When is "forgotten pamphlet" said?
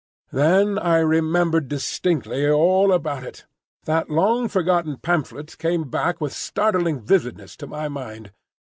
4.47-5.55